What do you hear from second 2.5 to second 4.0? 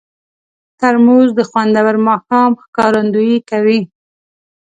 ښکارندویي کوي.